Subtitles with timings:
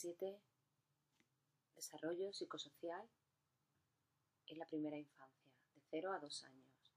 [0.00, 0.40] Prueba 7.
[1.74, 3.08] Desarrollo psicosocial
[4.46, 6.92] en la primera infancia, de 0 a 2 años.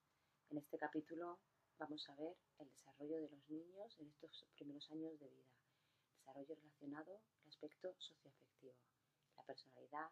[0.50, 1.40] En este capítulo
[1.80, 5.50] vamos a ver el desarrollo de los niños en estos primeros años de vida.
[6.20, 8.76] Desarrollo relacionado al aspecto socioafectivo,
[9.36, 10.12] la personalidad,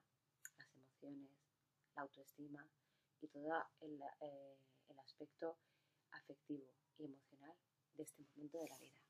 [0.57, 1.31] las emociones,
[1.95, 2.67] la autoestima
[3.21, 4.57] y todo el, eh,
[4.89, 5.57] el aspecto
[6.11, 7.55] afectivo y emocional
[7.95, 9.08] de este momento de la vida.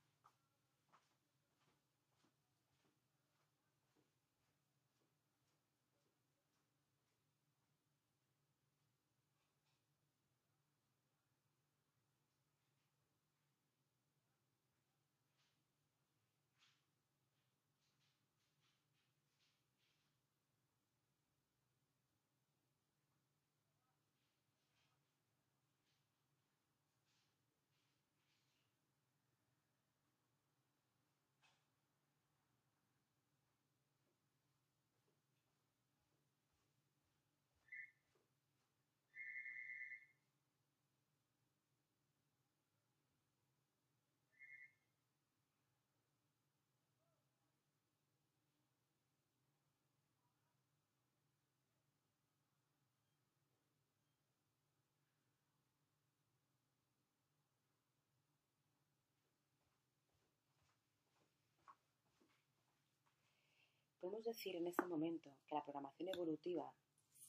[64.10, 66.74] Podemos decir en este momento que la programación evolutiva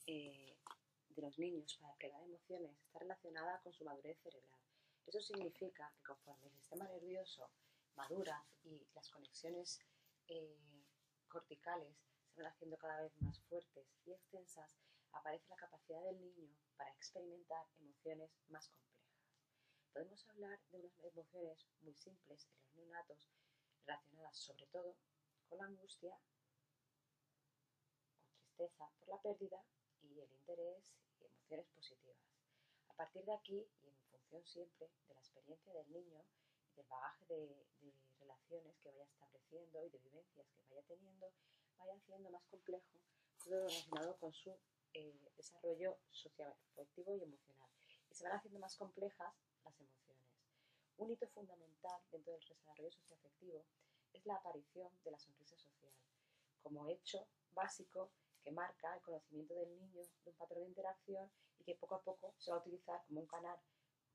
[0.06, 0.56] eh,
[1.11, 4.59] de los niños para desplegar emociones está relacionada con su madurez cerebral.
[5.05, 7.51] Eso significa que conforme el sistema nervioso
[7.97, 9.78] madura y las conexiones
[10.28, 10.86] eh,
[11.29, 11.95] corticales
[12.35, 14.70] se van haciendo cada vez más fuertes y extensas,
[15.13, 16.48] aparece la capacidad del niño
[16.79, 19.20] para experimentar emociones más complejas.
[19.92, 23.29] Podemos hablar de unas emociones muy simples en los neonatos
[23.85, 24.96] relacionadas sobre todo
[25.46, 26.19] con la angustia
[28.68, 29.62] por la pérdida
[30.02, 32.16] y el interés y emociones positivas.
[32.88, 36.22] A partir de aquí, y en función siempre de la experiencia del niño
[36.72, 37.66] y del bagaje de,
[38.20, 41.32] relaciones que vaya estableciendo y de vivencias que vaya teniendo,
[41.78, 42.86] vaya haciendo más complejo
[43.42, 44.54] todo lo relacionado con su
[44.92, 47.70] eh, desarrollo social, afectivo y emocional.
[48.10, 49.34] Y se van haciendo más complejas
[49.64, 50.27] las emociones.
[50.98, 53.64] Un hito fundamental dentro del desarrollo socioafectivo
[54.12, 55.92] es la aparición de la sonrisa social
[56.62, 58.10] como hecho básico
[58.42, 62.02] que marca el conocimiento del niño de un patrón de interacción y que poco a
[62.02, 63.58] poco se va a utilizar como un canal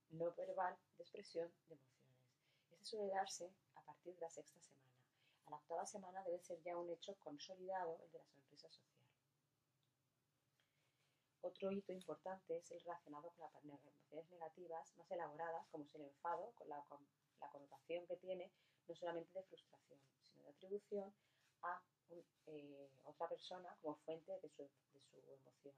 [0.10, 2.16] no verbal de expresión de emociones.
[2.72, 4.86] Este suele darse a partir de la sexta semana.
[5.46, 8.96] A la octava semana debe ser ya un hecho consolidado el de la sonrisa social.
[11.42, 16.02] Otro hito importante es el relacionado con las emociones negativas más elaboradas, como es el
[16.02, 17.00] enfado, con la, con
[17.40, 18.52] la connotación que tiene
[18.88, 21.14] no solamente de frustración, sino de atribución
[21.64, 21.82] a
[22.48, 25.76] eh, otra persona como fuente de su, de su emoción.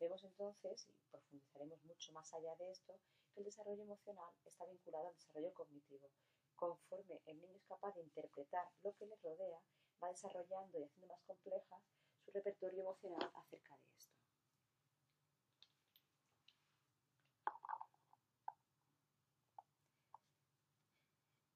[0.00, 2.98] Vemos entonces, y profundizaremos mucho más allá de esto,
[3.34, 6.08] que el desarrollo emocional está vinculado al desarrollo cognitivo.
[6.56, 9.60] Conforme el niño es capaz de interpretar lo que le rodea,
[10.02, 11.82] va desarrollando y haciendo más complejas
[12.24, 14.14] su repertorio emocional acerca de esto.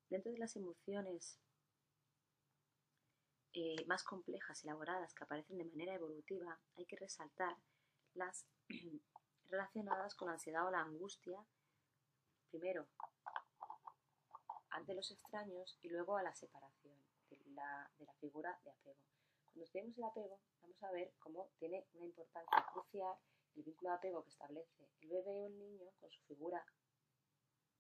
[0.09, 1.39] Dentro de las emociones
[3.55, 7.57] eh, más complejas, elaboradas, que aparecen de manera evolutiva, hay que resaltar
[8.15, 8.47] las
[9.51, 11.39] relacionadas con la ansiedad o la angustia,
[12.51, 12.87] primero
[14.73, 16.97] ante los extraños y luego a la separación
[17.31, 18.97] de la, de la figura de apego.
[19.45, 23.15] Cuando estudiamos el apego, vamos a ver cómo tiene una importancia crucial
[23.55, 26.65] el vínculo de apego que establece el bebé o el niño con su figura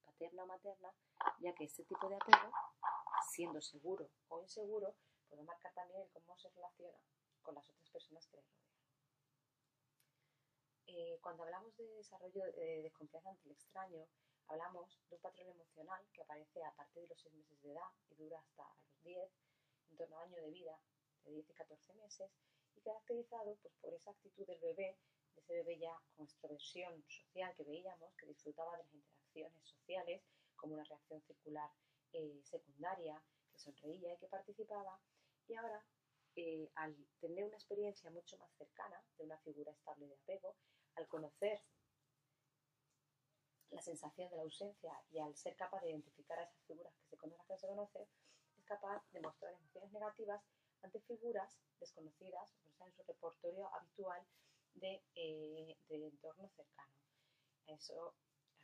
[0.02, 0.92] paterna o materna,
[1.38, 2.52] ya que este tipo de apego,
[3.30, 4.94] siendo seguro o inseguro,
[5.32, 6.98] puede marcar también el cómo se relaciona
[7.40, 8.72] con las otras personas que le rodean.
[10.88, 14.06] Eh, cuando hablamos de desarrollo de desconfianza ante el extraño,
[14.48, 17.90] hablamos de un patrón emocional que aparece a partir de los 6 meses de edad
[18.10, 19.30] y dura hasta los 10,
[19.88, 20.78] en torno a año de vida,
[21.24, 22.30] de 10 y 14 meses,
[22.76, 24.98] y caracterizado pues, por esa actitud del bebé,
[25.34, 30.22] de ese bebé ya con extroversión social que veíamos, que disfrutaba de las interacciones sociales,
[30.56, 31.70] como una reacción circular
[32.12, 35.00] eh, secundaria, que sonreía y que participaba,
[35.48, 35.84] y ahora,
[36.36, 40.56] eh, al tener una experiencia mucho más cercana de una figura estable de apego,
[40.94, 41.62] al conocer
[43.70, 47.06] la sensación de la ausencia y al ser capaz de identificar a esas figuras que
[47.08, 48.08] se conocen, que se conoce,
[48.58, 50.42] es capaz de mostrar emociones negativas
[50.82, 54.22] ante figuras desconocidas, o sea, en su repertorio habitual
[54.74, 56.92] de, eh, de entorno cercano.
[57.66, 58.14] Eso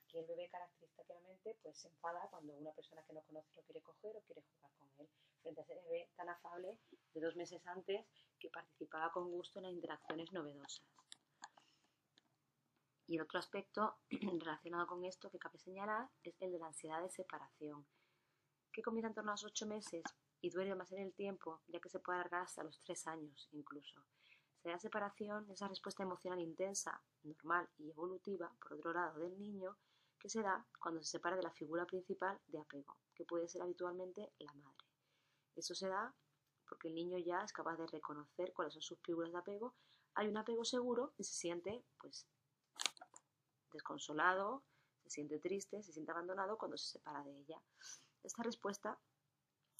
[0.09, 3.83] Aquí el bebé característicamente pues, se enfada cuando una persona que no conoce lo quiere
[3.83, 5.09] coger o quiere jugar con él,
[5.43, 6.79] frente a ese bebé tan afable
[7.13, 8.07] de dos meses antes
[8.41, 10.83] que participaba con gusto en las interacciones novedosas.
[13.07, 17.03] Y el otro aspecto relacionado con esto que cabe señalar es el de la ansiedad
[17.03, 17.87] de separación,
[18.73, 20.05] que comienza en torno a los ocho meses
[20.41, 23.47] y duele más en el tiempo, ya que se puede alargar hasta los tres años
[23.53, 24.03] incluso.
[24.63, 29.77] Será separación, esa respuesta emocional intensa, normal y evolutiva, por otro lado, del niño,
[30.19, 33.63] que se da cuando se separa de la figura principal de apego, que puede ser
[33.63, 34.87] habitualmente la madre.
[35.55, 36.15] Eso se da
[36.69, 39.75] porque el niño ya es capaz de reconocer cuáles son sus figuras de apego,
[40.15, 42.27] hay un apego seguro y se siente pues
[43.73, 44.65] desconsolado,
[45.05, 47.63] se siente triste, se siente abandonado cuando se separa de ella.
[48.23, 48.99] Esta respuesta,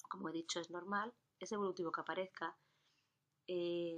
[0.09, 2.57] como he dicho, es normal, es evolutivo que aparezca
[3.47, 3.97] eh,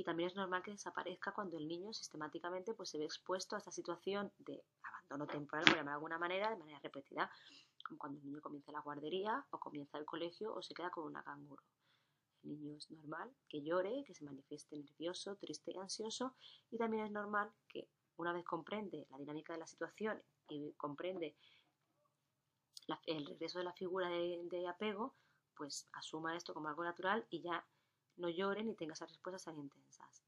[0.00, 3.58] y también es normal que desaparezca cuando el niño sistemáticamente pues, se ve expuesto a
[3.58, 7.30] esta situación de abandono temporal, por de alguna manera, de manera repetida,
[7.84, 11.04] como cuando el niño comienza la guardería o comienza el colegio o se queda con
[11.04, 11.62] una canguro.
[12.42, 16.34] El niño es normal que llore, que se manifieste nervioso, triste y ansioso
[16.70, 17.86] y también es normal que
[18.16, 21.36] una vez comprende la dinámica de la situación y comprende
[23.04, 25.14] el regreso de la figura de, apego,
[25.54, 27.66] pues asuma esto como algo natural y ya
[28.20, 30.22] no llore ni tenga esas respuestas tan intensas.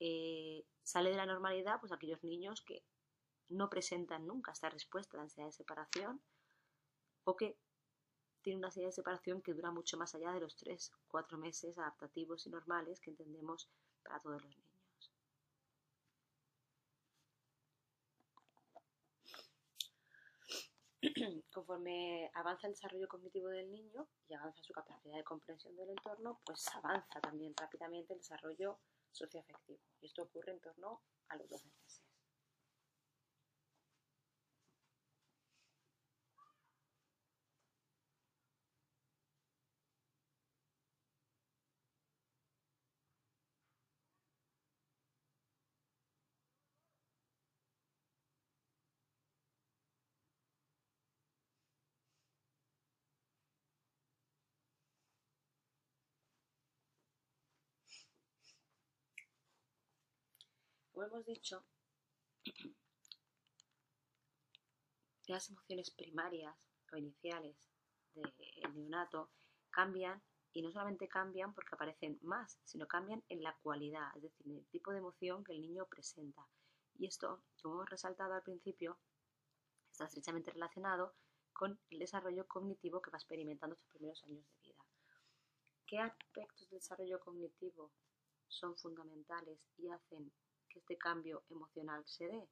[0.00, 2.84] Eh, sale de la normalidad pues aquellos niños que
[3.48, 6.20] no presentan nunca esta respuesta de ansiedad de separación
[7.24, 7.58] o que
[8.42, 11.76] tienen una ansiedad de separación que dura mucho más allá de los 3, 4 meses
[11.78, 13.68] adaptativos y normales que entendemos
[14.02, 14.67] para todos los niños.
[21.52, 26.40] Conforme avanza el desarrollo cognitivo del niño y avanza su capacidad de comprensión del entorno,
[26.44, 28.78] pues avanza también rápidamente el desarrollo
[29.12, 29.80] socioafectivo.
[30.00, 31.87] Y esto ocurre en torno a los 12 meses.
[60.98, 61.64] Como hemos dicho,
[65.28, 66.56] las emociones primarias
[66.92, 67.56] o iniciales
[68.14, 69.30] del neonato
[69.70, 70.20] cambian
[70.52, 74.56] y no solamente cambian porque aparecen más, sino cambian en la cualidad, es decir, en
[74.56, 76.44] el tipo de emoción que el niño presenta.
[76.96, 78.98] Y esto, como hemos resaltado al principio,
[79.92, 81.14] está estrechamente relacionado
[81.52, 84.84] con el desarrollo cognitivo que va experimentando estos primeros años de vida.
[85.86, 87.92] ¿Qué aspectos del desarrollo cognitivo
[88.48, 90.32] son fundamentales y hacen
[90.78, 92.48] este cambio emocional se dé?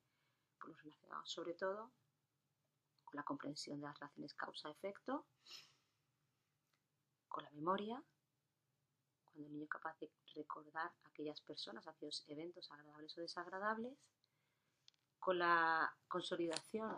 [0.59, 1.93] Pues los relacionados sobre todo
[3.05, 5.27] con la comprensión de las relaciones causa-efecto,
[7.29, 8.03] con la memoria,
[9.25, 13.97] cuando el niño es capaz de recordar aquellas personas, aquellos eventos agradables o desagradables,
[15.19, 16.97] con la consolidación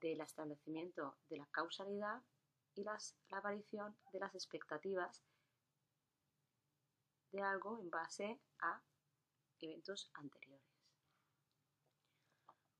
[0.00, 2.22] del establecimiento de la causalidad
[2.74, 2.98] y la
[3.32, 5.24] aparición de las expectativas
[7.32, 8.80] de algo en base a
[9.60, 10.66] eventos anteriores.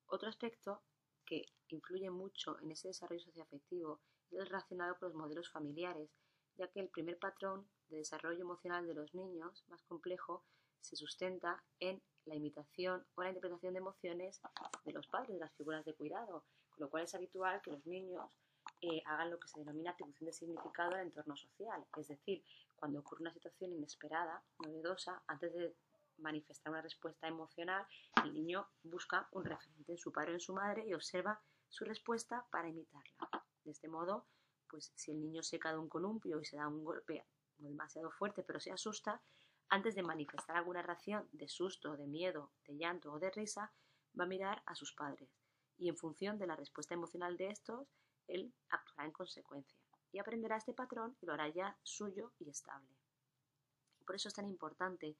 [0.06, 0.82] Otro aspecto
[1.24, 6.10] que influye mucho en ese desarrollo socioafectivo es el relacionado con los modelos familiares,
[6.56, 10.44] ya que el primer patrón de desarrollo emocional de los niños, más complejo,
[10.80, 14.40] se sustenta en la imitación o la interpretación de emociones
[14.84, 17.84] de los padres, de las figuras de cuidado, con lo cual es habitual que los
[17.86, 18.30] niños
[18.80, 22.44] eh, hagan lo que se denomina atribución de significado al entorno social, es decir,
[22.76, 25.74] cuando ocurre una situación inesperada, novedosa, antes de
[26.18, 27.86] manifestar una respuesta emocional,
[28.24, 31.84] el niño busca un referente en su padre o en su madre y observa su
[31.84, 33.16] respuesta para imitarla.
[33.64, 34.26] De este modo,
[34.68, 37.24] pues si el niño se cae de un columpio y se da un golpe
[37.58, 39.22] no demasiado fuerte, pero se asusta,
[39.68, 43.72] antes de manifestar alguna reacción de susto, de miedo, de llanto o de risa,
[44.18, 45.30] va a mirar a sus padres
[45.78, 47.88] y en función de la respuesta emocional de estos,
[48.26, 49.78] él actuará en consecuencia
[50.12, 52.96] y aprenderá este patrón y lo hará ya suyo y estable.
[54.06, 55.16] Por eso es tan importante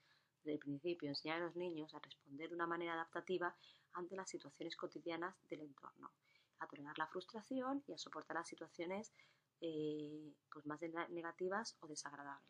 [0.47, 3.57] desde el principio enseñar a los niños a responder de una manera adaptativa
[3.95, 6.13] ante las situaciones cotidianas del entorno,
[6.61, 9.13] a tolerar la frustración y a soportar las situaciones
[9.61, 12.47] eh, pues más negativas o desagradables,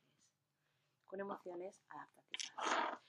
[1.06, 3.06] con emociones adaptativas.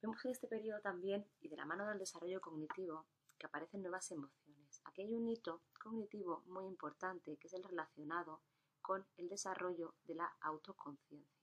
[0.00, 3.06] Vemos en este periodo también, y de la mano del desarrollo cognitivo,
[3.38, 4.80] que aparecen nuevas emociones.
[4.84, 8.40] Aquí hay un hito cognitivo muy importante que es el relacionado
[8.82, 11.35] con el desarrollo de la autoconciencia.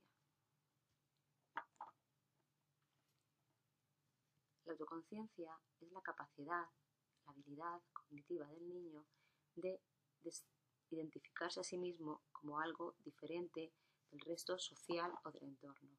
[4.73, 5.51] La autoconciencia
[5.81, 6.65] es la capacidad,
[7.25, 9.05] la habilidad cognitiva del niño
[9.53, 9.79] de,
[10.89, 13.71] identificarse a sí mismo como algo diferente
[14.09, 15.91] del resto social o del entorno,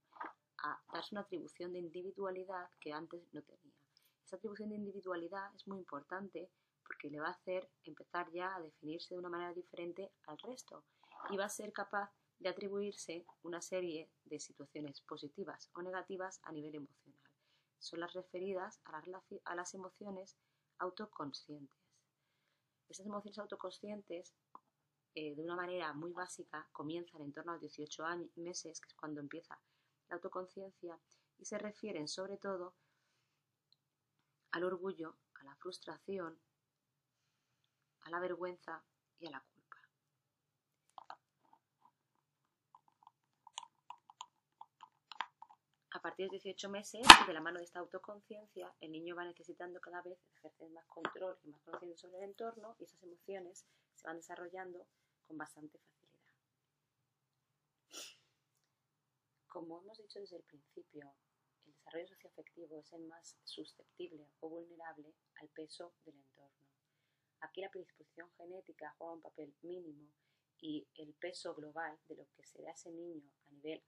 [0.65, 3.77] a darse una atribución de individualidad que antes no tenía.
[4.25, 6.51] Esa atribución de individualidad es muy importante
[6.85, 10.83] porque le va a hacer empezar ya a definirse de una manera diferente al resto
[11.31, 16.51] y va a ser capaz de atribuirse una serie de situaciones positivas o negativas a
[16.51, 17.24] nivel emocional.
[17.79, 20.37] Son las referidas a, las emociones
[20.79, 21.79] autoconscientes.
[22.89, 24.35] Estas emociones autoconscientes,
[25.15, 28.95] eh, de una manera muy básica, comienzan en torno a 18 años, meses, que es
[28.95, 29.59] cuando empieza
[30.09, 30.99] la autoconciencia,
[31.39, 32.75] y se refieren sobre todo
[34.53, 36.39] al orgullo, a la frustración,
[38.03, 38.85] a la vergüenza
[39.19, 39.77] y a la culpa.
[45.91, 49.81] A partir de 18 meses, de la mano de esta autoconciencia, el niño va necesitando
[49.81, 54.07] cada vez ejercer más control y más conocimiento sobre el entorno y esas emociones se
[54.07, 54.87] van desarrollando
[55.27, 56.35] con bastante facilidad.
[59.47, 61.11] Como hemos dicho desde el principio,
[61.65, 66.67] el desarrollo socioafectivo es el más susceptible o vulnerable al peso del entorno.
[67.41, 70.11] Aquí la predisposición genética juega un papel mínimo
[70.61, 73.83] y el peso global de lo que se a ese niño a nivel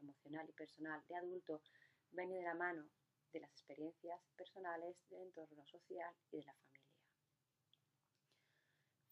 [0.00, 1.62] emocional y personal de adulto
[2.10, 2.84] viene de la mano
[3.32, 6.80] de las experiencias personales del entorno social y de la familia.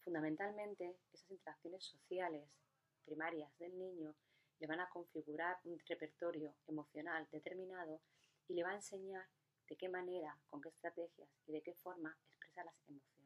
[0.03, 2.49] Fundamentalmente, esas interacciones sociales
[3.05, 4.15] primarias del niño
[4.59, 8.01] le van a configurar un repertorio emocional determinado
[8.47, 9.25] y le va a enseñar
[9.69, 13.19] de qué manera, con qué estrategias y de qué forma expresa las emociones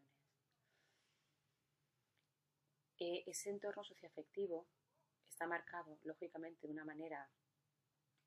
[3.25, 4.65] ese entorno socioafectivo
[5.33, 7.27] está marcado, lógicamente, de una manera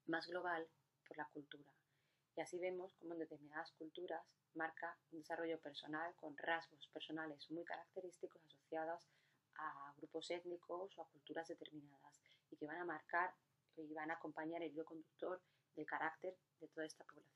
[0.06, 0.68] más global
[1.06, 1.72] por la cultura.
[2.36, 4.22] Y así vemos cómo en determinadas culturas
[4.54, 9.08] marca un desarrollo personal con rasgos personales muy característicos asociados
[9.58, 12.20] a grupos étnicos o a culturas determinadas
[12.50, 13.32] y que van a marcar
[13.76, 15.40] y van a acompañar el hilo conductor
[15.76, 17.35] del carácter de toda esta población.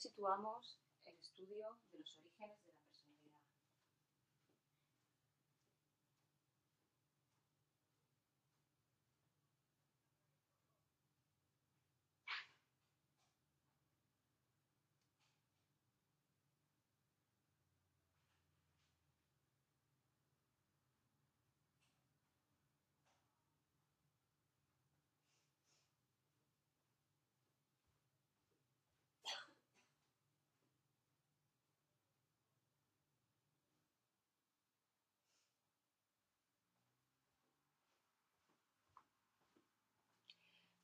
[0.00, 2.79] Situamos el estudio de los orígenes de la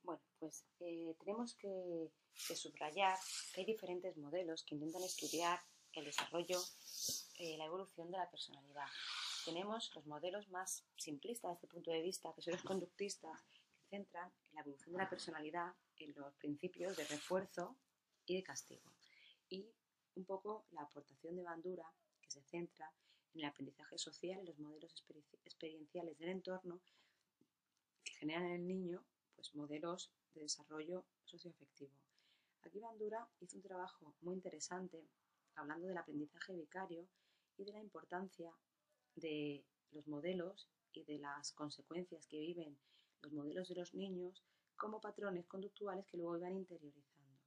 [0.07, 3.19] Bueno, pues eh, tenemos que, subrayar
[3.53, 5.59] que hay diferentes modelos que intentan estudiar
[5.95, 6.61] el desarrollo,
[7.41, 8.87] eh, la evolución de la personalidad.
[9.45, 13.61] Tenemos los modelos más simplistas desde este punto de vista, que son los conductistas, que
[13.91, 17.77] centran la evolución de la personalidad en los principios de refuerzo
[18.27, 18.93] y de castigo.
[19.49, 19.67] Y
[20.15, 22.93] un poco la aportación de Bandura, que se centra
[23.35, 25.05] en el aprendizaje social y los modelos
[25.45, 26.81] experienciales del entorno
[28.05, 29.05] que generan en el niño
[29.37, 31.95] pues, modelos de desarrollo socioafectivo.
[32.63, 35.07] Aquí Bandura hizo un trabajo muy interesante
[35.55, 37.07] hablando del aprendizaje vicario
[37.57, 38.53] y de la importancia
[39.15, 42.77] de los modelos y de las consecuencias que viven
[43.23, 44.43] los modelos de los niños
[44.77, 47.39] como patrones conductuales que luego iban interiorizando.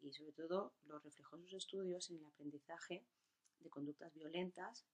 [0.00, 3.04] Y sobre todo lo reflejó en sus estudios en el aprendizaje
[3.60, 4.86] de conductas violentas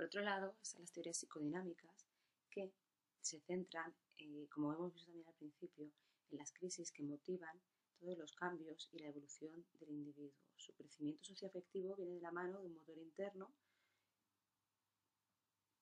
[0.11, 2.05] otro lado, están las teorías psicodinámicas
[2.49, 2.73] que
[3.21, 5.89] se centran, eh, como hemos visto también al principio,
[6.31, 7.57] en las crisis que motivan
[7.97, 10.35] todos los cambios y la evolución del individuo.
[10.57, 13.53] Su crecimiento socioafectivo viene de la mano de un motor interno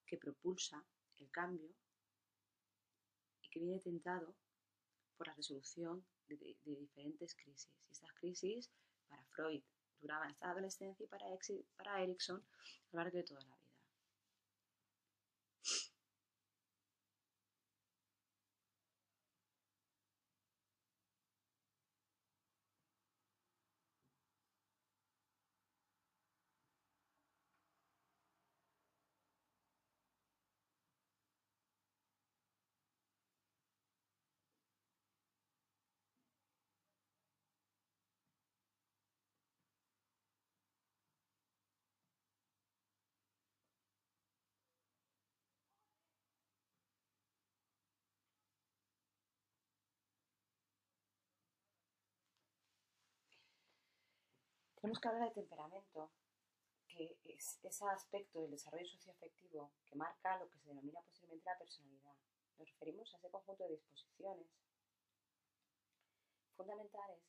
[0.06, 1.74] que propulsa el cambio
[3.42, 4.36] y que viene tentado
[5.16, 7.68] por la resolución de, diferentes crisis.
[7.88, 8.70] Y estas crisis,
[9.08, 9.64] para Freud,
[10.00, 11.26] duraban hasta la adolescencia y para,
[11.76, 13.59] para Erickson a lo largo de toda la vida.
[54.80, 56.10] Tenemos que hablar de temperamento,
[56.88, 61.58] que es ese aspecto del desarrollo socioafectivo que marca lo que se denomina posiblemente la
[61.58, 62.14] personalidad.
[62.58, 64.46] Nos referimos a ese conjunto de disposiciones
[66.56, 67.22] fundamentales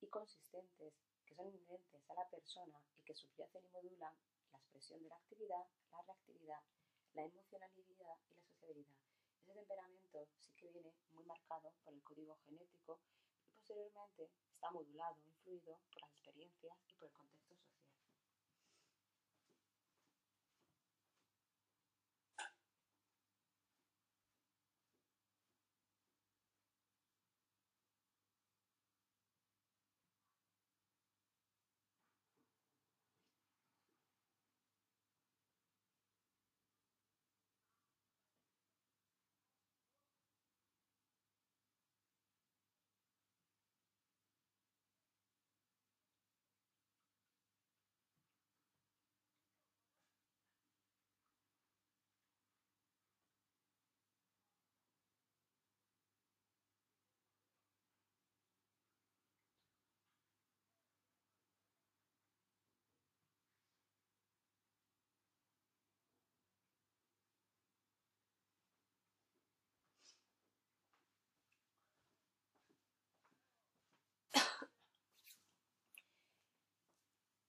[0.00, 0.94] y consistentes
[1.24, 4.14] que son inherentes a la persona y que subyacen y modulan
[4.52, 6.62] la expresión de la actividad, la reactividad,
[7.14, 8.98] la emocionalidad y la sociabilidad.
[9.42, 12.98] Ese temperamento sí que viene muy marcado por el código genético
[13.66, 17.85] posteriormente está modulado, influido por las experiencias y por el contexto social.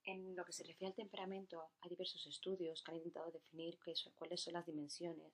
[0.07, 3.77] En lo que se refiere al temperamento, hay diversos estudios que han intentado definir
[4.15, 5.33] cuáles son las dimensiones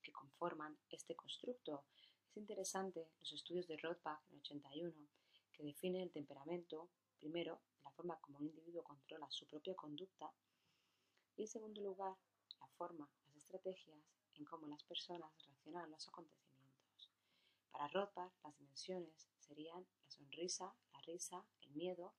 [0.00, 1.84] que conforman este constructo.
[2.30, 5.08] Es interesante los estudios de Rothbach en el 81,
[5.52, 10.32] que definen el temperamento, primero, la forma como un individuo controla su propia conducta,
[11.36, 12.16] y en segundo lugar,
[12.58, 13.98] la forma, las estrategias
[14.36, 17.10] en cómo las personas reaccionan a los acontecimientos.
[17.70, 22.14] Para Rothbard, las dimensiones serían la sonrisa, la risa, el miedo,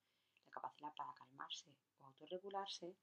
[0.60, 1.68] capacidad para calmarse
[2.00, 2.96] o autorregularse,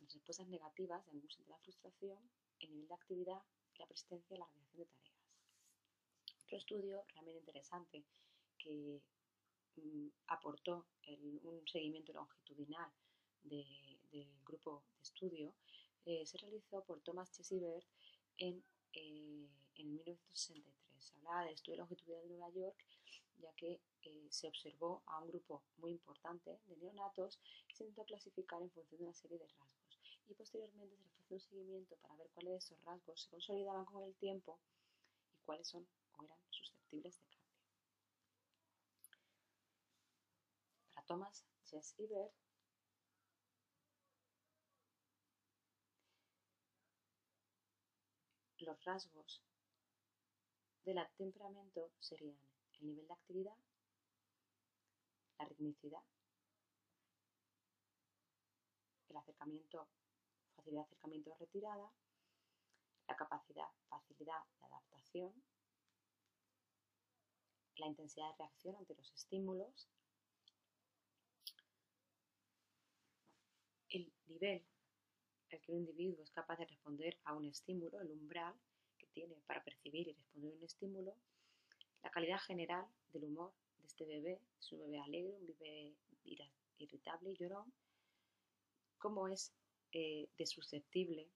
[0.00, 2.18] las respuestas negativas de angustia de la frustración,
[2.60, 3.42] el nivel de actividad
[3.74, 6.44] y la persistencia en la realización de tareas.
[6.44, 8.04] Otro estudio realmente interesante
[8.58, 9.02] que
[9.76, 10.86] mm, aportó
[11.42, 12.90] un seguimiento longitudinal
[13.42, 15.54] del grupo de estudio
[16.06, 17.86] eh, se realizó por Thomas Chesibert
[18.38, 21.12] en, eh, en 1963.
[21.16, 22.86] Hablaba del estudio longitudinal de Nueva York
[23.40, 28.04] ya que eh, se observó a un grupo muy importante de neonatos y se intentó
[28.04, 30.00] clasificar en función de una serie de rasgos.
[30.28, 34.02] Y posteriormente se le un seguimiento para ver cuáles de esos rasgos se consolidaban con
[34.02, 34.58] el tiempo
[35.36, 35.86] y cuáles son
[36.18, 37.40] o eran susceptibles de cambio.
[40.94, 42.32] Para Thomas Jess Ibert,
[48.58, 49.42] los rasgos
[50.84, 52.36] del temperamento serían
[52.80, 53.56] el nivel de actividad,
[55.38, 56.02] la ritmicidad,
[59.08, 59.88] el acercamiento,
[60.56, 61.92] facilidad de acercamiento o retirada,
[63.08, 65.44] la capacidad, facilidad de adaptación,
[67.76, 69.88] la intensidad de reacción ante los estímulos,
[73.88, 74.64] el nivel
[75.50, 78.54] al que un individuo es capaz de responder a un estímulo, el umbral
[78.98, 81.16] que tiene para percibir y responder a un estímulo,
[82.02, 85.94] la calidad general del humor de este bebé, es un bebé alegre, un bebé
[86.78, 87.72] irritable y llorón,
[88.98, 89.52] cómo es
[89.92, 91.28] eh, de susceptible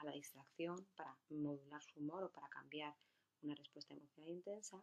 [0.00, 2.94] a la distracción para modular su humor o para cambiar
[3.42, 4.82] una respuesta emocional intensa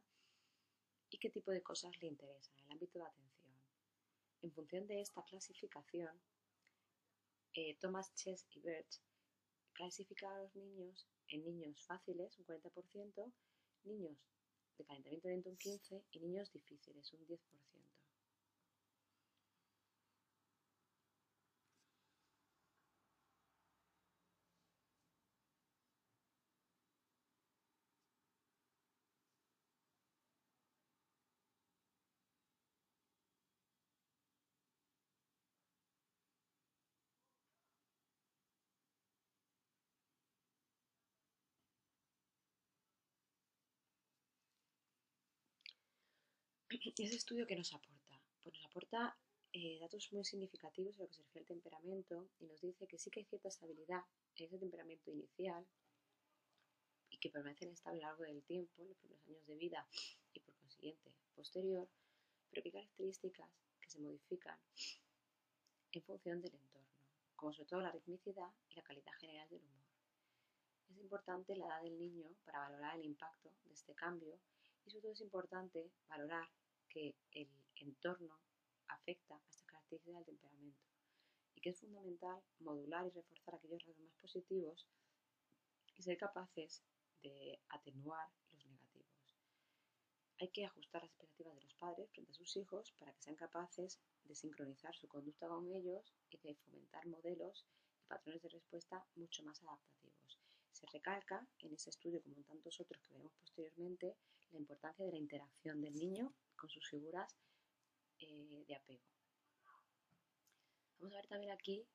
[1.09, 3.53] y qué tipo de cosas le interesan en el ámbito de atención.
[4.41, 6.21] En función de esta clasificación,
[7.53, 9.01] eh, Thomas Chess y Birch
[9.73, 13.33] clasificaron a los niños en niños fáciles, un 40%,
[13.85, 14.17] niños
[14.77, 17.39] de calentamiento lento un 15% y niños difíciles un 10%.
[17.75, 17.79] ¿Y
[46.69, 48.21] ese estudio qué nos aporta?
[48.41, 49.17] Pues nos aporta
[49.53, 52.97] eh, datos muy significativos en lo que se refiere al temperamento y nos dice que
[52.97, 54.03] sí que hay cierta estabilidad
[54.35, 55.65] en ese temperamento inicial
[57.09, 59.87] y que permanece estable a lo largo del tiempo, en los primeros años de vida
[60.33, 61.87] y por consiguiente posterior,
[62.49, 63.49] pero que hay características
[63.79, 64.59] que se modifican
[65.91, 66.89] en función del entorno,
[67.35, 69.85] como sobre todo la ritmicidad y la calidad general del humor.
[70.89, 74.39] Es importante la edad del niño para valorar el impacto de este cambio
[74.85, 76.47] y sobre todo es importante valorar
[76.89, 78.39] que el entorno
[78.87, 80.81] afecta a estas características del temperamento
[81.55, 84.87] y que es fundamental modular y reforzar aquellos rasgos más positivos
[85.95, 86.83] y ser capaces
[87.21, 89.35] de atenuar los negativos.
[90.39, 93.35] Hay que ajustar las expectativas de los padres frente a sus hijos para que sean
[93.35, 97.65] capaces de sincronizar su conducta con ellos y de fomentar modelos
[98.01, 100.39] y patrones de respuesta mucho más adaptativos.
[100.73, 104.15] Se recalca en ese estudio, como en tantos otros que veremos posteriormente,
[104.51, 107.35] la importancia de la interacción del niño con sus figuras
[108.19, 109.03] eh, de apego.
[110.97, 111.85] Vamos a ver también aquí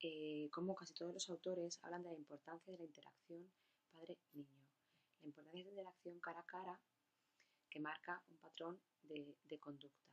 [0.00, 3.50] eh, cómo casi todos los autores hablan de la importancia de la interacción
[3.90, 4.66] padre-niño.
[5.20, 6.80] La importancia de la interacción cara a cara
[7.70, 10.08] que marca un patrón de, de conducta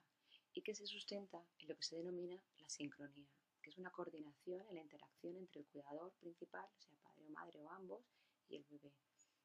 [0.53, 3.27] y que se sustenta en lo que se denomina la sincronía,
[3.62, 7.60] que es una coordinación en la interacción entre el cuidador principal, sea padre o madre
[7.60, 8.01] o ambos,
[8.47, 8.93] y el bebé.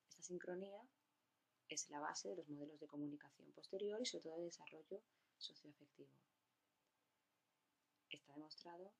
[0.09, 0.81] Esta sincronía
[1.71, 5.01] es la base de los modelos de comunicación posterior y sobre todo de desarrollo
[5.39, 6.11] socioafectivo.
[8.11, 8.93] Está demostrado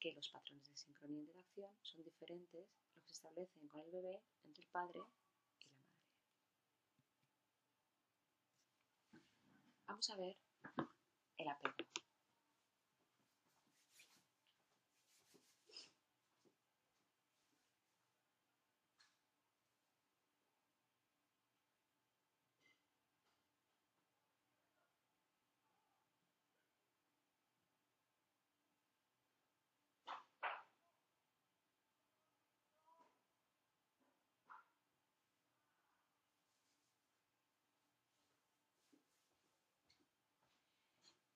[0.00, 3.90] que los patrones de sincronía e interacción son diferentes los que se establecen con el
[3.92, 5.00] bebé entre el padre
[5.60, 6.02] y la madre.
[9.86, 10.36] Vamos a ver
[11.38, 11.93] el apego.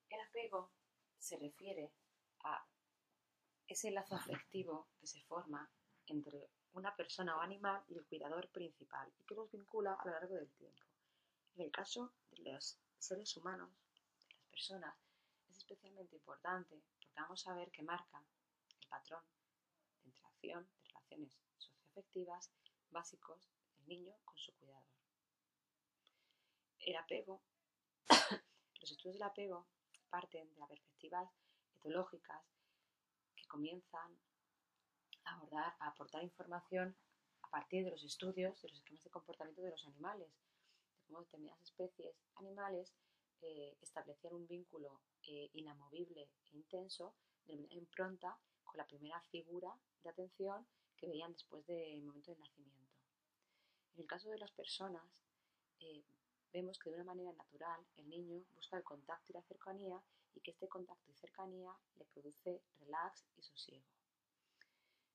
[0.09, 0.73] El apego
[1.18, 1.92] se refiere
[2.44, 2.64] a
[3.66, 5.71] ese lazo afectivo que se forma
[6.07, 10.12] entre una persona o animal y el cuidador principal y que los vincula a lo
[10.12, 10.85] largo del tiempo.
[11.55, 13.71] En el caso de los seres humanos,
[14.25, 14.97] de las personas,
[15.51, 18.25] es especialmente importante porque vamos a ver que marca
[18.81, 19.23] el patrón
[20.03, 22.51] de interacción, de relaciones socioafectivas
[22.90, 24.88] básicos del niño con su cuidador.
[26.79, 27.42] El apego,
[28.81, 29.66] los estudios del apego
[30.09, 31.31] parten de las perspectivas
[31.77, 32.42] etológicas
[33.37, 34.18] que comienzan
[35.25, 36.97] a, abordar, a aportar información
[37.42, 41.21] a partir de los estudios de los esquemas de comportamiento de los animales, de cómo
[41.21, 42.94] determinadas especies animales
[43.40, 50.11] eh, establecían un vínculo eh, inamovible e intenso, de impronta, con la primera figura de
[50.11, 50.66] atención
[50.97, 52.92] que veían después del momento del nacimiento.
[53.94, 55.23] En el caso de las personas,
[55.81, 56.05] eh,
[56.53, 60.03] vemos que de una manera natural el niño busca el contacto y la cercanía
[60.35, 63.85] y que este contacto y cercanía le produce relax y sosiego.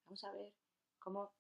[0.06, 0.54] Vamos a ver
[1.00, 1.32] cómo,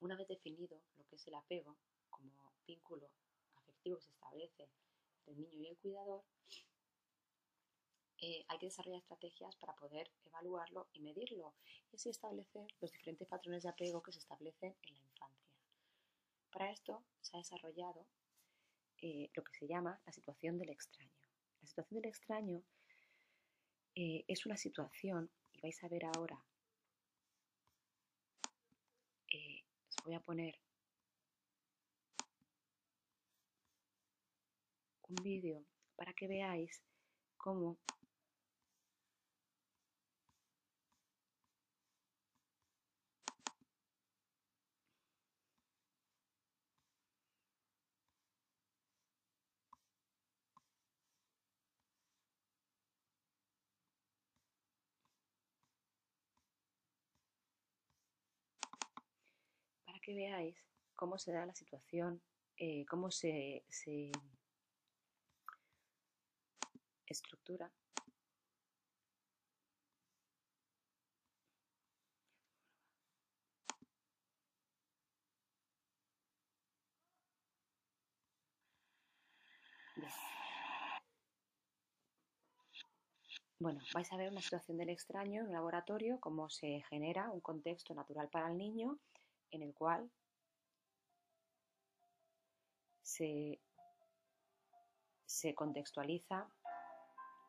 [0.00, 1.76] una vez definido lo que es el apego
[2.10, 3.08] como vínculo
[3.56, 4.68] afectivo que se establece
[5.26, 6.24] entre el niño y el cuidador,
[8.18, 11.54] eh, hay que desarrollar estrategias para poder evaluarlo y medirlo
[11.90, 15.50] y así establecer los diferentes patrones de apego que se establecen en la infancia.
[16.52, 18.06] Para esto se ha desarrollado
[19.02, 21.12] eh, lo que se llama la situación del extraño.
[21.60, 22.62] La situación del extraño
[23.96, 26.42] eh, es una situación, y vais a ver ahora,
[29.32, 30.58] eh, os voy a poner
[35.08, 35.64] un vídeo
[35.96, 36.82] para que veáis
[37.36, 37.78] cómo
[60.14, 60.56] veáis
[60.94, 62.22] cómo se da la situación,
[62.56, 64.10] eh, cómo se, se
[67.06, 67.70] estructura.
[83.58, 87.40] Bueno, vais a ver una situación del extraño en un laboratorio, cómo se genera un
[87.40, 88.98] contexto natural para el niño
[89.52, 90.10] en el cual
[93.02, 93.60] se,
[95.54, 96.48] contextualiza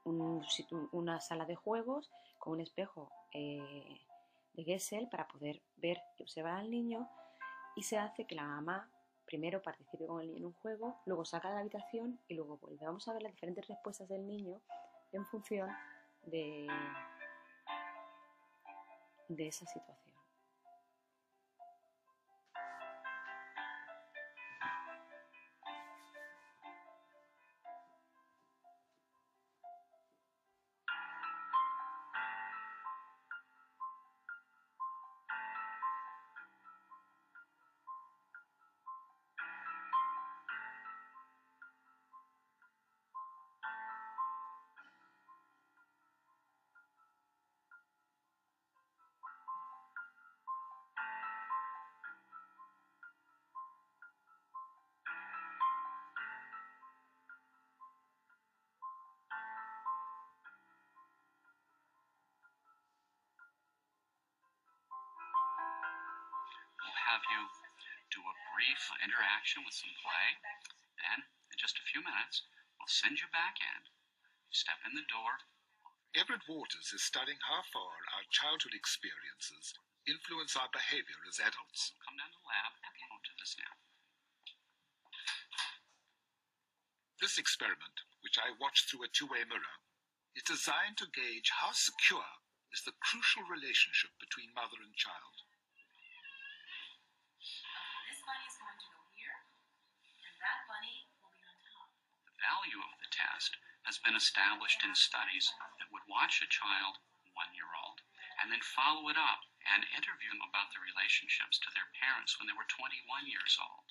[0.05, 4.01] una sala de juegos con un espejo eh,
[4.53, 7.09] de Gessel para poder ver y observar al niño
[7.75, 8.89] y se hace que la mamá
[9.25, 12.57] primero participe con el niño en un juego, luego saca de la habitación y luego
[12.57, 12.85] vuelve.
[12.85, 14.61] Vamos a ver las diferentes respuestas del niño
[15.11, 15.69] en función
[16.25, 16.67] de,
[19.29, 20.02] de esa situación.
[67.13, 67.45] Have you
[68.09, 70.27] do a brief interaction with some play.
[70.97, 72.41] Then, in just a few minutes,
[72.73, 73.85] we'll send you back in.
[74.49, 75.45] Step in the door.
[76.17, 79.77] Everett Waters is studying how far our childhood experiences
[80.09, 81.93] influence our behavior as adults.
[82.01, 82.81] Come down to the lab.
[82.81, 83.05] Okay.
[83.13, 83.73] I'll do this now.
[87.21, 89.77] This experiment, which I watched through a two-way mirror,
[90.33, 92.41] is designed to gauge how secure
[92.73, 95.45] is the crucial relationship between mother and child.
[97.43, 99.37] This bunny is going to go here,
[100.25, 101.91] and that bunny will be on top.
[102.23, 103.55] The value of the test
[103.87, 105.47] has been established in studies
[105.79, 106.99] that would watch a child,
[107.35, 108.03] one year old,
[108.39, 112.51] and then follow it up and interview them about their relationships to their parents when
[112.51, 112.99] they were 21
[113.31, 113.87] years old.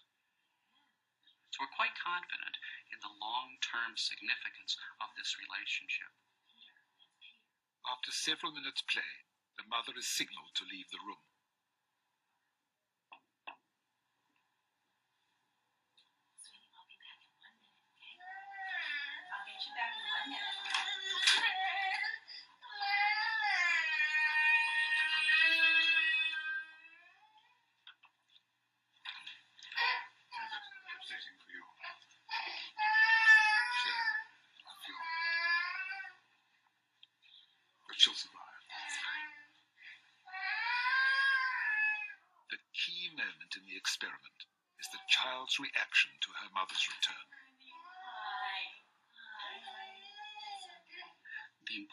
[1.53, 2.57] So we're quite confident
[2.93, 6.13] in the long term significance of this relationship.
[7.85, 11.32] After several minutes' play, the mother is signaled to leave the room.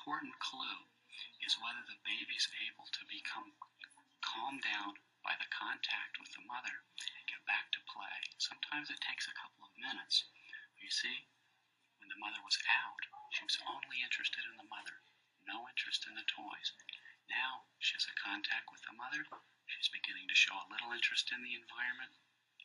[0.09, 0.81] Important clue
[1.45, 3.53] is whether the baby's able to become
[4.25, 8.17] calmed down by the contact with the mother and get back to play.
[8.41, 10.25] Sometimes it takes a couple of minutes.
[10.73, 11.29] But you see,
[12.01, 13.05] when the mother was out,
[13.37, 14.97] she was only interested in the mother,
[15.45, 16.73] no interest in the toys.
[17.29, 19.21] Now she has a contact with the mother.
[19.69, 22.17] She's beginning to show a little interest in the environment,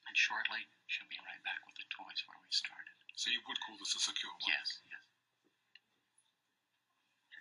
[0.09, 2.97] and shortly she'll be right back with the toys where we started.
[3.21, 4.49] So you would call this a secure one?
[4.49, 5.05] Yes, yes.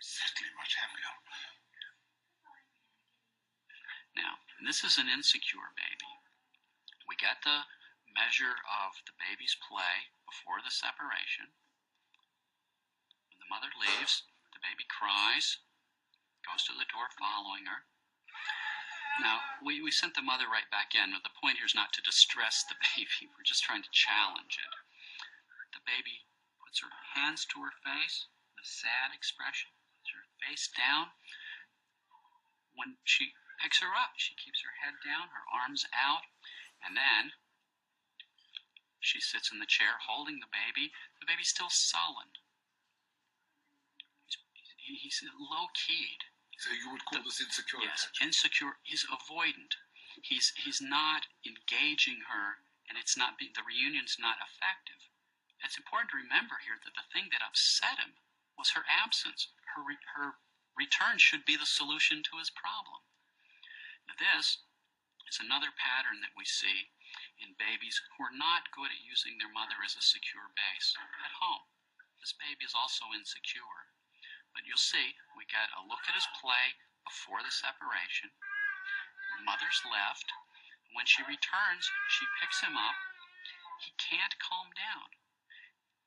[0.04, 0.52] Certainly.
[4.14, 6.12] Now, this is an insecure baby.
[7.08, 7.64] We get the
[8.12, 11.50] measure of the baby's play before the separation.
[13.32, 15.58] When the mother leaves, the baby cries,
[16.46, 17.88] goes to the door following her.
[19.18, 21.92] Now, we, we sent the mother right back in, but the point here is not
[21.94, 23.30] to distress the baby.
[23.34, 24.74] We're just trying to challenge it.
[25.74, 26.28] The baby
[26.62, 28.26] puts her hands to her face,
[28.58, 29.70] a sad expression,
[30.44, 31.12] face down.
[32.76, 36.26] When she picks her up, she keeps her head down, her arms out,
[36.84, 37.32] and then
[39.00, 40.92] she sits in the chair holding the baby.
[41.20, 42.36] The baby's still sullen.
[44.76, 46.24] He's, he's low keyed.
[46.58, 47.82] So you would call this insecure?
[47.82, 48.78] Yes, insecure.
[48.82, 49.76] He's avoidant.
[50.22, 55.10] He's he's not engaging her, and it's not be, the reunion's not effective.
[55.60, 58.16] It's important to remember here that the thing that upset him
[58.56, 59.48] was her absence.
[59.74, 60.38] Her re, her
[60.78, 63.02] return should be the solution to his problem.
[64.18, 64.62] This
[65.26, 66.92] is another pattern that we see
[67.42, 71.34] in babies who are not good at using their mother as a secure base at
[71.42, 71.66] home.
[72.20, 73.90] This baby is also insecure.
[74.54, 78.30] But you'll see, we get a look at his play before the separation.
[79.42, 80.30] Mother's left.
[80.94, 82.94] When she returns, she picks him up.
[83.82, 85.10] He can't calm down.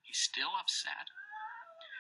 [0.02, 1.12] He's still upset.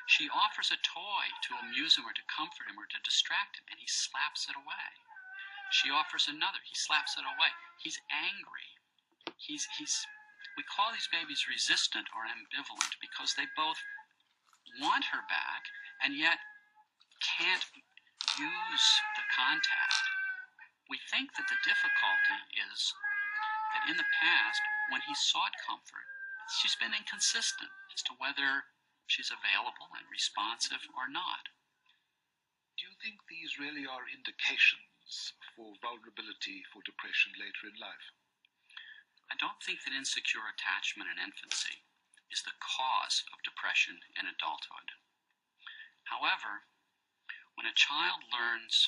[0.07, 3.67] She offers a toy to amuse him or to comfort him or to distract him,
[3.67, 4.89] and he slaps it away.
[5.69, 6.63] She offers another.
[6.63, 7.51] He slaps it away.
[7.83, 8.71] He's angry.
[9.35, 10.07] He's he's
[10.55, 13.77] we call these babies resistant or ambivalent because they both
[14.79, 15.67] want her back
[16.01, 16.39] and yet
[17.21, 17.67] can't
[18.39, 18.87] use
[19.19, 20.05] the contact.
[20.89, 22.39] We think that the difficulty
[22.71, 22.95] is
[23.75, 26.07] that in the past, when he sought comfort,
[26.47, 28.63] she's been inconsistent as to whether
[29.07, 31.49] she's available and responsive or not.
[32.77, 38.13] Do you think these really are indications for vulnerability for depression later in life?
[39.31, 41.83] I don't think that insecure attachment in infancy
[42.31, 44.91] is the cause of depression in adulthood.
[46.07, 46.67] However,
[47.55, 48.87] when a child learns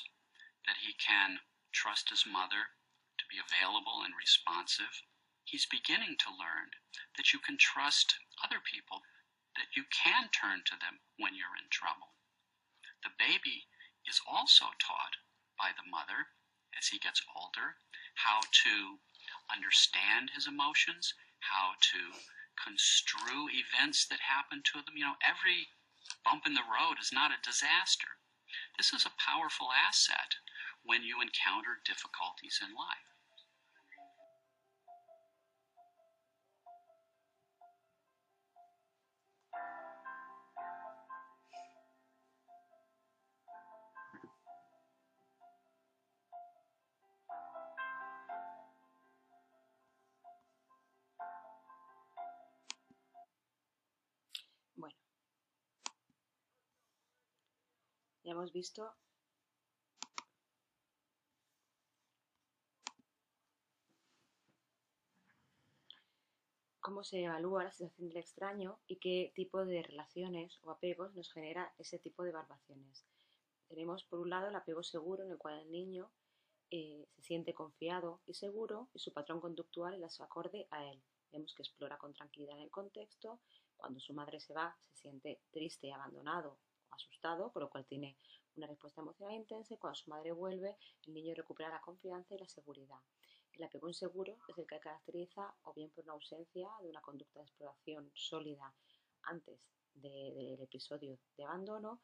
[0.66, 1.40] that he can
[1.72, 2.76] trust his mother
[3.18, 5.02] to be available and responsive,
[5.44, 6.70] he's beginning to learn
[7.16, 9.02] that you can trust other people,
[9.60, 12.16] that you can turn to them when you're in trouble.
[13.04, 13.68] The baby
[14.08, 15.20] is also taught
[15.60, 16.32] by the mother
[16.72, 17.76] as he gets older
[18.16, 18.96] how to
[19.52, 21.12] understand his emotions,
[21.44, 22.00] how to
[22.56, 24.96] construe events that happen to them.
[24.96, 25.68] You know, every
[26.24, 28.16] bump in the road is not a disaster.
[28.76, 30.40] This is a powerful asset
[30.84, 33.19] when you encounter difficulties in life.
[58.30, 58.94] Ya hemos visto
[66.78, 71.32] cómo se evalúa la situación del extraño y qué tipo de relaciones o apegos nos
[71.32, 73.04] genera ese tipo de evaluaciones.
[73.66, 76.12] Tenemos por un lado el apego seguro en el cual el niño
[76.70, 81.02] eh, se siente confiado y seguro y su patrón conductual es acorde a él.
[81.32, 83.40] Vemos que explora con tranquilidad en el contexto,
[83.76, 86.69] cuando su madre se va se siente triste, abandonado o
[87.00, 88.16] asustado, por lo cual tiene
[88.56, 92.48] una respuesta emocional intensa cuando su madre vuelve el niño recupera la confianza y la
[92.48, 93.00] seguridad.
[93.52, 97.40] El apego inseguro es el que caracteriza o bien por una ausencia de una conducta
[97.40, 98.72] de exploración sólida
[99.22, 99.60] antes
[99.94, 102.00] del episodio de abandono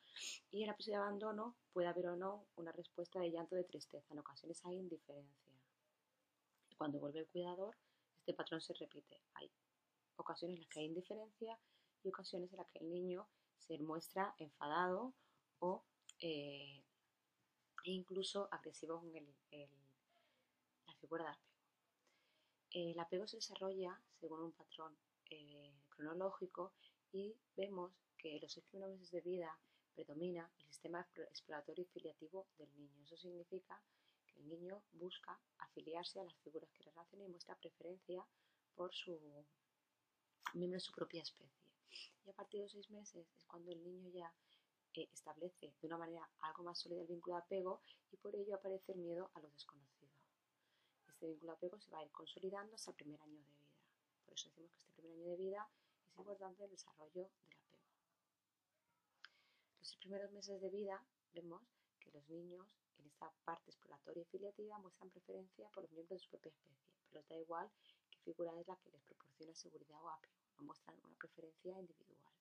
[0.50, 3.64] y en el episodio de abandono puede haber o no una respuesta de llanto de
[3.64, 4.12] tristeza.
[4.12, 5.54] En ocasiones hay indiferencia.
[6.76, 7.74] Cuando vuelve el cuidador,
[8.18, 9.22] este patrón se repite.
[9.35, 9.50] Hay
[10.16, 11.59] ocasiones en las que hay indiferencia
[12.02, 13.26] y ocasiones en las que el niño
[13.66, 15.12] se muestra enfadado
[15.61, 15.83] o
[16.20, 16.83] eh,
[17.85, 19.26] incluso agresivo con el,
[20.87, 21.46] la figura de apego.
[22.70, 24.96] El apego se desarrolla según un patrón
[25.31, 26.72] eh, cronológico
[27.12, 29.59] y vemos que los seis primeros meses de vida
[29.94, 33.05] predomina el sistema exploratorio y filiativo del niño.
[33.05, 33.81] Eso significa
[34.26, 38.26] que el niño busca afiliarse a las figuras que le relacionan y muestra preferencia
[38.74, 39.18] por su
[40.55, 41.65] miembro de su propia especie.
[42.25, 44.33] Y a partir de los seis meses es cuando el niño ya
[44.94, 48.55] eh, establece de una manera algo más sólida el vínculo de apego y por ello
[48.55, 50.11] aparece el miedo a lo desconocido.
[51.09, 53.66] Este vínculo de apego se va a ir consolidando hasta el primer año de vida.
[54.25, 55.68] Por eso decimos que este primer año de vida
[56.07, 57.77] es importante el desarrollo del apego.
[59.81, 61.62] Los primeros meses de vida vemos
[62.01, 62.66] que los niños
[62.99, 66.87] en esta parte exploratoria y filiativa muestran preferencia por los miembros de su propia especie,
[67.09, 67.70] pero les da igual
[68.27, 72.35] figura es la que les proporciona seguridad o apego, no muestran una preferencia individual.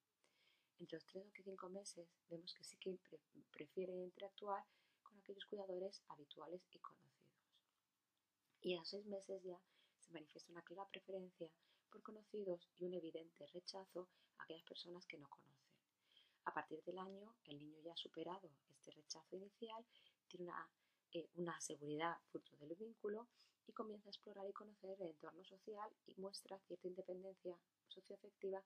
[0.80, 2.98] Entre los 3 o 5 meses vemos que sí que
[3.52, 4.65] prefieren interactuar
[5.04, 7.30] con aquellos cuidadores habituales y conocidos.
[8.62, 9.62] Y a los 6 meses ya
[10.00, 11.52] se manifiesta una clara preferencia
[11.91, 15.69] por conocidos y un evidente rechazo a aquellas personas que no conocen.
[16.45, 19.86] A partir del año, el niño ya ha superado este rechazo inicial,
[20.28, 20.67] tiene una,
[21.12, 23.28] eh, una seguridad fruto del vínculo
[23.67, 28.63] y comienza a explorar y conocer el entorno social y muestra cierta independencia socioafectiva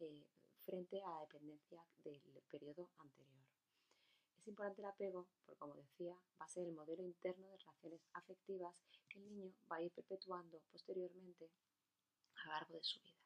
[0.00, 0.26] eh,
[0.64, 3.42] frente a la dependencia del periodo anterior.
[4.38, 8.00] Es importante el apego porque, como decía, va a ser el modelo interno de relaciones
[8.12, 11.48] afectivas que el niño va a ir perpetuando posteriormente
[12.34, 13.22] a lo largo de su vida.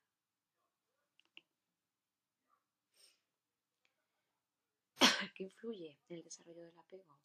[5.34, 7.18] ¿Qué influye en el desarrollo del apego?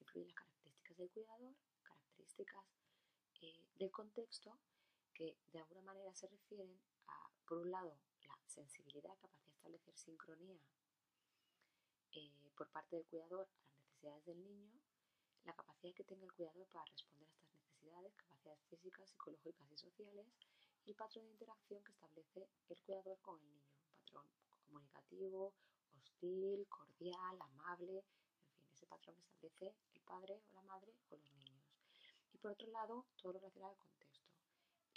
[0.00, 2.64] Influyen las características del cuidador, características
[3.40, 4.58] eh, del contexto
[5.14, 9.96] que de alguna manera se refieren a, por un lado, la sensibilidad, capacidad de establecer
[9.96, 10.60] sincronía
[12.12, 14.70] eh, por parte del cuidador a las necesidades del niño,
[15.44, 19.76] la capacidad que tenga el cuidador para responder a estas necesidades, capacidades físicas, psicológicas y
[19.76, 20.26] sociales,
[20.84, 23.68] y el patrón de interacción que establece el cuidador con el niño,
[24.12, 25.52] patrón comunicativo,
[25.96, 31.16] hostil, cordial, amable, en fin, ese patrón que establece el padre o la madre o
[31.16, 31.47] los niños.
[32.40, 34.26] Por otro lado, todo lo relacionado al contexto,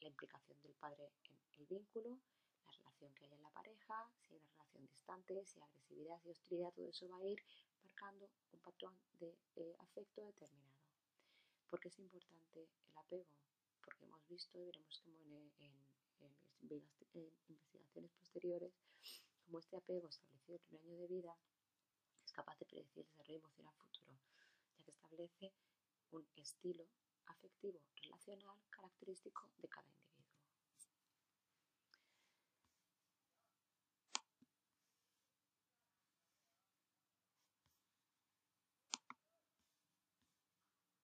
[0.01, 2.19] la implicación del padre en el vínculo,
[2.65, 6.21] la relación que hay en la pareja, si hay una relación distante, si hay agresividad,
[6.21, 7.43] si hostilidad, todo eso va a ir
[7.83, 10.79] marcando un patrón de eh, afecto determinado.
[11.69, 13.25] ¿Por qué es importante el apego?
[13.83, 16.81] Porque hemos visto y veremos como en, en
[17.49, 18.73] investigaciones posteriores
[19.51, 21.37] como este apego establecido en el primer año de vida
[22.23, 24.13] es capaz de predecir el desarrollo emocional futuro,
[24.77, 25.51] ya que establece
[26.11, 26.87] un estilo
[27.31, 30.20] afectivo relacional característico de cada individuo.